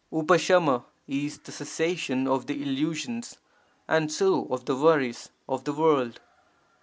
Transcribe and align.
[dH^IH 0.11 0.81
is 1.07 1.37
the 1.37 1.51
cessation 1.51 2.27
of 2.27 2.47
the 2.47 2.59
illusions, 2.59 3.37
and 3.87 4.11
so 4.11 4.47
of 4.49 4.65
the 4.65 4.75
worries, 4.75 5.29
of 5.47 5.63
the 5.65 5.73
world. 5.73 6.19